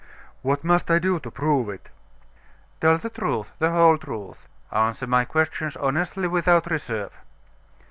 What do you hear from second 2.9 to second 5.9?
the truth, the whole truth: answer my questions